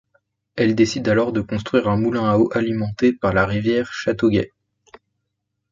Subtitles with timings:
[0.55, 4.51] Elle décide alors de construire un moulin à eau alimenté par la rivière Châteauguay.